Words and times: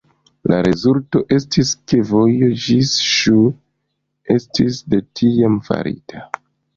La 0.51 0.59
rezulto 0.67 1.19
estis 1.35 1.73
ke 1.91 1.99
vojo 2.11 2.49
ĝis 2.63 2.93
Ŝu 3.09 3.41
estis 4.37 4.81
de 4.95 5.01
tiam 5.21 5.59
farita. 5.69 6.23